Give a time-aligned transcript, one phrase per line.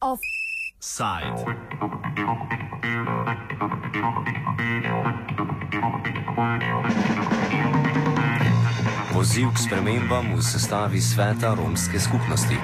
[0.00, 1.44] Offside.
[9.12, 12.56] Poziv k spremembam v sestavi sveta romske skupnosti.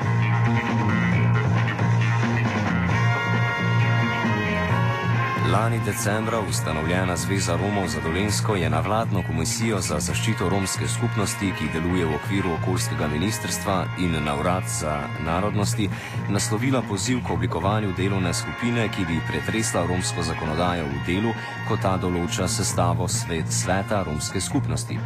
[5.56, 11.52] Lani decembra ustanovljena Zveza Romov za Dolensko je na vladno komisijo za zaščito romske skupnosti,
[11.58, 15.88] ki deluje v okviru okoljskega ministrstva in na urad za narodnosti,
[16.28, 21.32] naslovila poziv k oblikovanju delovne skupine, ki bi pretresla romsko zakonodajo v delu,
[21.68, 24.98] ko ta določa sestavo svet sveta romske skupnosti.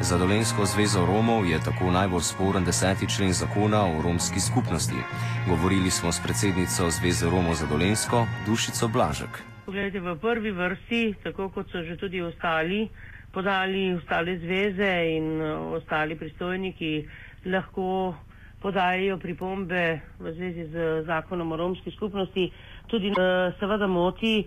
[0.00, 5.02] Za Dolensko Zvezo Romov je tako najbolj sporen deseti člen zakona o romski skupnosti.
[5.48, 9.55] Govorili smo s predsednico Zveze Romov za Dolensko, Dušico Blažek.
[9.66, 12.86] Poglejte, v prvi vrsti, tako kot so že tudi ostali,
[13.28, 17.02] podali ostale zveze in uh, ostali pristojniki,
[17.44, 18.14] lahko
[18.56, 19.82] podajajo pripombe
[20.16, 22.46] v zvezi z zakonom o romski skupnosti.
[22.86, 23.18] Tudi uh,
[23.56, 24.46] seveda moti uh,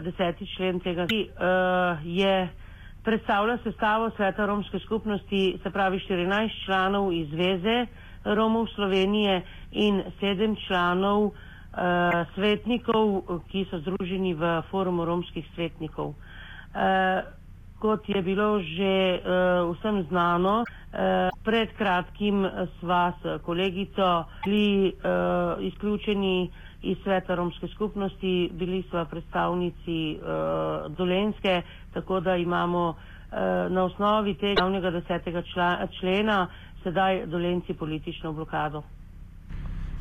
[0.00, 1.20] deseti člen tega, ki
[2.06, 2.34] je
[3.02, 6.30] predstavlja sestavo sveta romske skupnosti, se pravi 14
[6.62, 7.86] članov iz zveze
[8.24, 9.42] Romov Slovenije
[9.72, 11.32] in 7 članov
[11.72, 11.80] uh,
[12.30, 16.14] svetnikov, ki so združeni v forumu romskih svetnikov.
[16.70, 17.24] Uh,
[17.78, 19.20] kot je bilo že uh,
[19.72, 20.66] vsem znano, uh,
[21.42, 22.46] pred kratkim
[22.78, 24.08] sva s kolegico
[24.40, 25.02] bili uh,
[25.60, 26.50] izključeni
[26.82, 30.26] iz sveta romske skupnosti, bili sva predstavnici uh,
[30.90, 32.96] Dolenske, tako da imamo uh,
[33.68, 35.42] na osnovi tega javnega desetega
[35.92, 36.46] člena
[36.82, 38.82] sedaj Dolenci politično blokado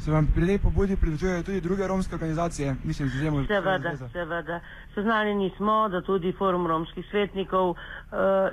[0.02, 2.76] se vam pri tej pobudi pridružujejo tudi druge romske organizacije?
[2.84, 4.60] Mislim, zelo seveda, seveda.
[4.96, 7.78] Seznanjeni smo, da tudi forum romskih svetnikov uh,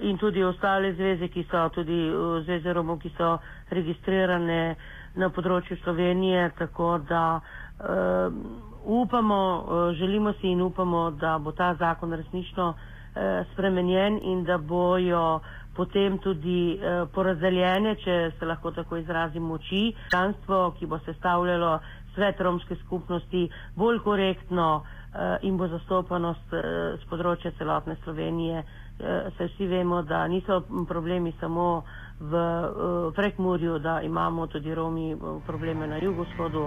[0.00, 3.38] in tudi ostale zveze, ki so tudi uh, zveze Romov, ki so
[3.70, 4.76] registrirane
[5.14, 8.28] na področju Slovenije, tako da uh,
[8.84, 12.82] upamo, uh, želimo si in upamo, da bo ta zakon resnično uh,
[13.54, 15.40] spremenjen in da bojo
[15.78, 19.80] potem tudi eh, porazdeljene, če se lahko tako izrazim, moči,
[20.10, 21.76] članstvo, ki bo sestavljalo
[22.14, 23.44] svet romske skupnosti
[23.76, 26.66] bolj korektno eh, in bo zastopanost eh,
[26.98, 28.64] z področja celotne Slovenije.
[28.98, 31.68] Eh, se vsi vemo, da niso problemi samo
[32.20, 32.68] v eh,
[33.14, 36.66] prekmurju, da imamo tudi Romi eh, probleme na jugovzhodu.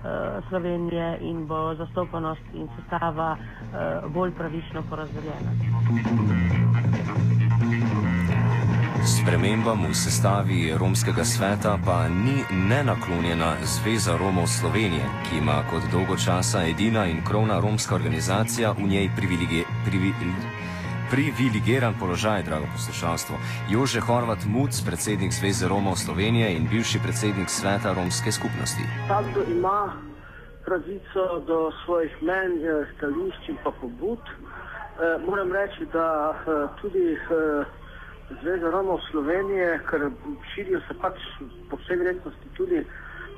[0.00, 0.08] Eh,
[0.48, 5.52] Slovenije in bo zastopanost in sestava uh, bolj pravično porazdeljena.
[9.00, 16.20] Spremembam v sestavi romskega sveta pa ni nenaklonjena Zveza Romov Slovenije, ki ima kot dolgo
[16.20, 19.64] časa edina in krovna romska organizacija v njej privilegij.
[21.10, 23.36] Privilegiran položaj, drago poslušalstvo.
[23.72, 28.84] Jože Horvat Muc, predsednik Zveze Romov Slovenije in bivši predsednik sveta romske skupnosti.
[29.08, 29.96] Vsakdo ima
[30.64, 32.52] pravico do svojih mnen,
[32.96, 34.20] stališč in pa pobud.
[34.20, 37.79] E, moram reči, da e, tudi e,
[38.42, 40.10] Zveza Romov Slovenije, ker
[40.54, 41.18] širijo se pač
[41.70, 42.84] po vsej vrednosti tudi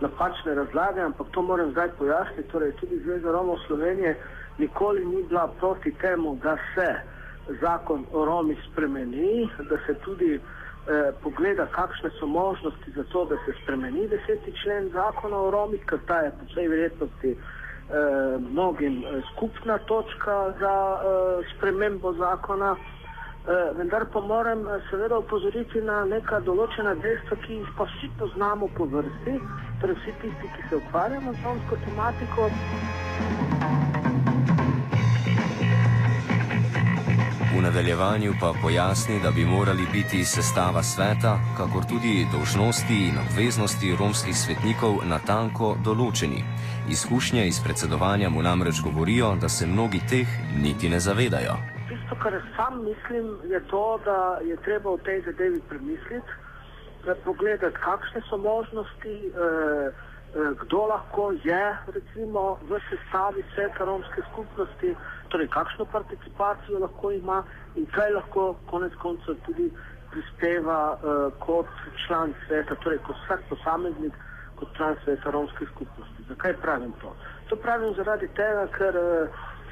[0.01, 2.51] napačne razlage, ampak to moram zdaj pojasniti.
[2.53, 4.17] Torej, tudi Zveza Romov Slovenije
[4.59, 6.89] nikoli ni bila proti temu, da se
[7.61, 13.37] zakon o Romih spremeni, da se tudi eh, pogleda, kakšne so možnosti za to, da
[13.47, 17.39] se spremeni deseti člen zakona o Romih, ker ta je po vsej vrednosti eh,
[18.51, 22.77] mnogim eh, skupna točka za eh, spremembo zakona.
[23.43, 28.11] Uh, vendar pa moram uh, seveda upozoriti na neka določena dejstva, ki jih pa vsi
[28.21, 29.35] poznamo po vrsti,
[29.83, 32.47] torej vsi tisti, ki se ukvarjamo z romsko tematiko.
[37.51, 43.91] V nadaljevanju pa pojasni, da bi morali biti sestava sveta, kakor tudi dožnosti in obveznosti
[43.99, 46.47] romskih svetnikov natanko določeni.
[46.95, 51.59] Izkušnje iz predsedovanja mu namreč govorijo, da se mnogi teh niti ne zavedajo
[52.13, 56.33] tisto, kar sam mislim, je to, da je treba v tej zadevi premisliti,
[57.25, 59.91] pogledati, kakšne so možnosti, eh,
[60.35, 64.97] eh, kdo lahko je recimo, v sestavi sveta romske skupnosti,
[65.29, 67.45] torej kakšno participacijo lahko ima
[67.77, 69.71] in kaj lahko konec koncev tudi
[70.11, 71.67] prispeva eh, kot
[72.07, 74.13] član sveta, torej kot vsak posameznik,
[74.57, 76.23] kot član sveta romske skupnosti.
[76.29, 77.17] Zakaj pravim to?
[77.49, 78.95] To pravim zaradi tega, ker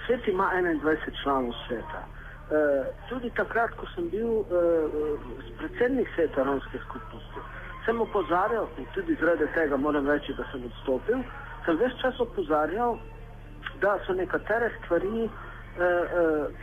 [0.07, 2.20] svet ima 21 članov sveta.
[2.51, 5.19] Eh, tudi takrat, ko sem bil uh,
[5.61, 7.43] predsednik sveta romske skupnosti,
[7.87, 11.23] sem opozarjal in tudi zaradi tega moram reči, da sem odstopil,
[11.65, 12.99] sem več čas opozarjal,
[13.85, 15.31] da so nekatere stvari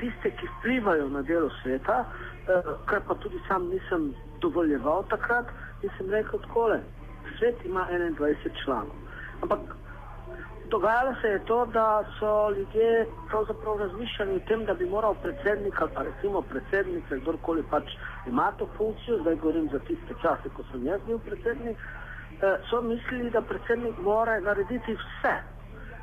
[0.01, 2.01] tiste, ki vplivajo na delo sveta,
[2.92, 4.10] kar pa tudi sam nisem
[4.44, 5.48] dovoljeval takrat,
[5.81, 6.44] in sem rekel
[7.40, 8.92] svet ima 21 članov.
[9.42, 9.72] Ampak
[10.69, 15.81] dogajalo se je to, da so ljudje pravzaprav razmišljali o tem, da bi moral predsednik
[15.81, 17.84] ali pa recimo predsednica, kdorkoli pač
[18.28, 22.81] ima to funkcijo, zdaj govorim za tiste čase, ko sem jaz bil predsednik, eh, so
[22.81, 25.36] mislili, da predsednik mora narediti vse,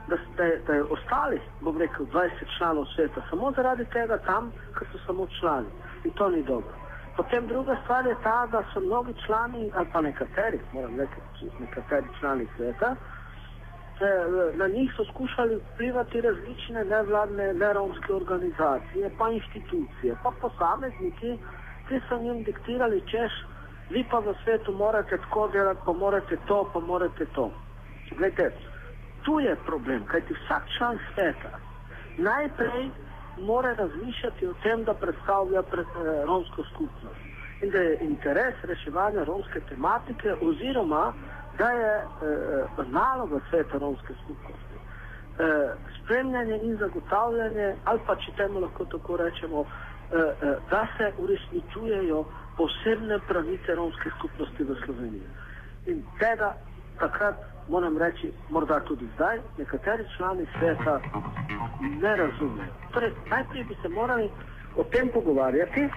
[0.08, 4.88] da, da, da je ostali, bom rekel, 20 članov sveta, samo zaradi tega tam, ker
[4.92, 5.68] so samo člani.
[6.04, 6.74] In to ni dobro.
[7.16, 12.06] Potem druga stvar je ta, da so mnogi člani, ali pa nekateri, moram reči, nekateri
[12.20, 12.96] člani sveta,
[14.54, 21.38] na njih so skušali vplivati različne nevladne, neromske organizacije, pa institucije, pa posamezniki,
[21.88, 23.32] ki so jim diktirali, češ,
[23.90, 27.50] vi pa v svetu morate tako delati, pa morate to, pa morate to.
[28.18, 28.50] Glede,
[29.22, 31.58] tu je problem, kajti vsak član sveta
[32.18, 32.90] najprej
[33.40, 37.20] mora razmišljati o tem, da predstavlja pred, eh, romsko skupnost
[37.62, 41.12] in da je interes reševanja romske tematike oziroma
[41.58, 44.74] da je eh, naloga sveta romske skupnosti
[45.38, 45.74] eh,
[46.04, 52.24] spremljanje in zagotavljanje, ali pa če temu lahko tako rečemo, eh, eh, da se uresničujejo
[52.56, 55.28] posebne pravice romske skupnosti v Sloveniji.
[55.86, 56.54] In tega
[56.98, 57.34] takrat,
[57.68, 61.00] moram reči, morda tudi zdaj, nekateri člani sveta
[62.02, 62.72] ne razumejo.
[62.92, 64.30] Torej, najprej bi se morali
[64.76, 65.88] o tem pogovarjati,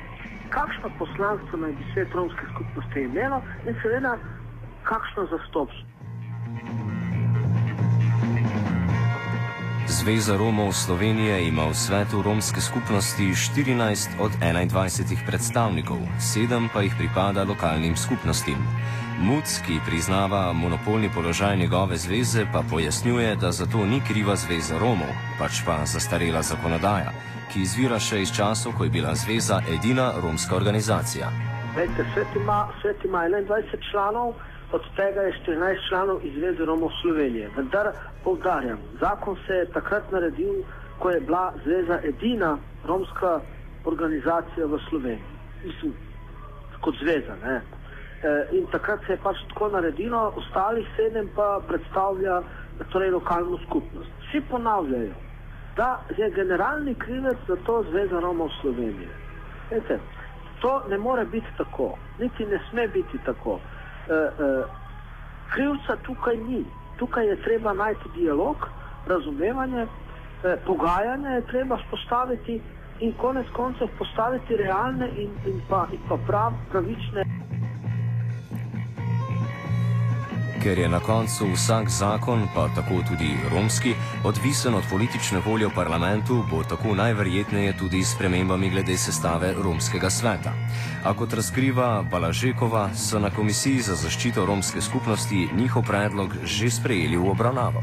[0.50, 4.18] kakšno poslanstvo naj bi svet romske skupnosti imelo in seveda
[4.90, 5.86] kakšno zastopstvo.
[9.88, 16.94] Zveza Romov Slovenije ima v svetu romske skupnosti 14 od 21 predstavnikov, sedem pa jih
[17.00, 18.60] pripada lokalnim skupnostim.
[19.20, 24.80] Muc, ki priznava monopolni položaj njegove zveze, pa pojasnjuje, da za to ni kriva Zveza
[24.80, 25.10] Romov,
[25.40, 27.12] pač pa zastarela zakonodaja,
[27.52, 31.32] ki izvira še iz časov, ko je bila zveza edina romska organizacija.
[31.76, 34.36] Vete, svet, ima, svet ima 21 članov,
[34.72, 37.50] od tega je 14 članov iz Zveze Romov Slovenije.
[37.56, 37.92] Vendar
[38.24, 40.54] povdarjam, zakon se je takrat naredil,
[41.00, 43.40] ko je bila zveza edina romska
[43.86, 45.38] organizacija v Sloveniji.
[45.66, 45.94] Mislim,
[46.82, 47.36] kot zveza.
[47.46, 47.62] Ne?
[48.24, 52.42] E, in takrat se je pač tako naredilo, ostalih sedem pa predstavlja
[52.92, 54.10] torej, lokalno skupnost.
[54.28, 55.14] Vsi ponavljajo,
[55.76, 59.10] da je generalni krivec za to Zveza Romov Slovenije.
[59.72, 60.00] Vete,
[60.62, 63.60] to ne more biti tako, niti ne sme biti tako.
[64.10, 64.64] Eh,
[65.52, 66.66] krivca tukaj ni.
[66.98, 68.70] Tukaj je treba najti dialog,
[69.08, 72.62] razumevanje, eh, pogajanje je treba spostaviti
[73.00, 77.24] in konec koncev postaviti realne in, in pa, in pa prav, pravične.
[80.64, 83.94] Ker je na koncu vsak zakon, pa tako tudi romski,
[84.24, 90.10] odvisen od politične volje v parlamentu, bo tako najverjetneje tudi s premembami glede sestave romskega
[90.10, 90.54] sveta.
[91.04, 97.18] A kot razkriva Balažekova, so na Komisiji za zaščito romske skupnosti njihov predlog že sprejeli
[97.18, 97.82] v obravnavo.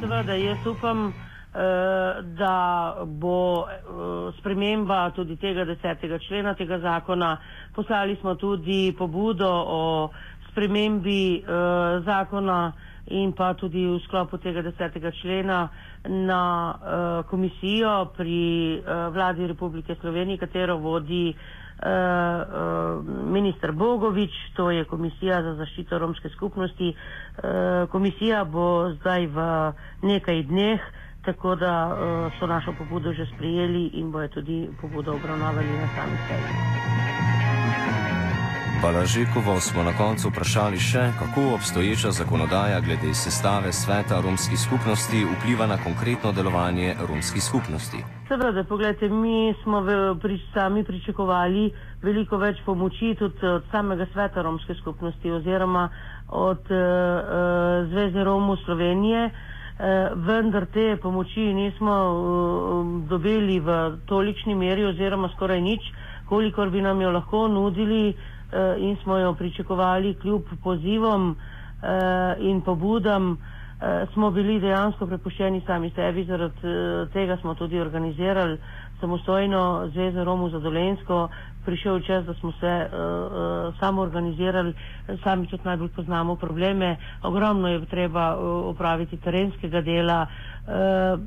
[0.00, 1.14] Seveda, jaz upam, eh,
[2.36, 2.56] da
[3.06, 3.76] bo eh,
[4.38, 7.36] sprememba tudi tega desetega člena tega zakona.
[7.74, 10.10] Poslali smo tudi pobudo o
[10.56, 11.52] spremembi uh,
[12.00, 12.72] zakona
[13.08, 15.68] in pa tudi v sklopu tega desetega člena
[16.02, 16.76] na uh,
[17.24, 18.40] komisijo pri
[18.74, 21.36] uh, vladi Republike Slovenije, katero vodi uh,
[21.78, 26.88] uh, minister Bogovič, to je komisija za zaščito romske skupnosti.
[26.88, 27.44] Uh,
[27.86, 28.66] komisija bo
[28.96, 29.38] zdaj v
[30.04, 30.80] nekaj dneh,
[31.22, 31.96] tako da uh,
[32.32, 37.15] so našo pobudo že sprijeli in bojo tudi pobudo obravnavali na sami seji.
[38.82, 45.66] Balažekovo smo na koncu vprašali še, kako obstoječa zakonodaja glede sestave sveta romskih skupnosti vpliva
[45.66, 48.04] na konkretno delovanje romskih skupnosti.
[48.28, 51.70] Seveda, pogledajte, mi smo v, pri, sami pričakovali
[52.02, 55.88] veliko več pomoči tudi od samega sveta romske skupnosti oziroma
[56.28, 64.54] od uh, uh, Zveze Romov Slovenije, uh, vendar te pomoči nismo uh, dobili v tolični
[64.54, 65.92] meri oziroma skoraj nič,
[66.28, 68.08] kolikor bi nam jo lahko nudili.
[68.10, 68.35] Eh,
[68.78, 71.36] in smo jo pričakovali kljub pozivom
[71.82, 71.88] eh,
[72.40, 73.36] in pobudam,
[73.80, 76.74] eh, smo bili dejansko prepuščeni sami sebi, zaradi
[77.12, 78.58] tega smo tudi organizirali
[79.00, 81.28] samostojno Zvezo Romu za Dolensko,
[81.64, 82.98] prišel čas, da smo se uh,
[83.76, 84.72] samo organizirali,
[85.18, 91.20] sami tudi najbolj poznamo probleme, ogromno je treba opraviti terenskega dela, uh,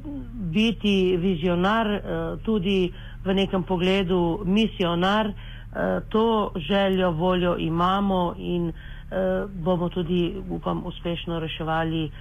[0.48, 2.02] biti vizionar, uh,
[2.40, 5.59] tudi v nekem pogledu misionar, uh, Eh,
[6.10, 12.12] to željo, voljo imamo in eh, bomo tudi, upam, uspešno reševali eh,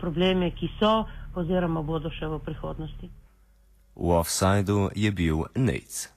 [0.00, 1.04] probleme, ki so
[1.34, 3.10] oziroma bodo še v prihodnosti.
[3.96, 6.08] V offsajdu je bil Nec.